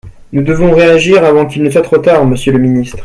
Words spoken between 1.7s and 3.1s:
trop tard, monsieur le ministre.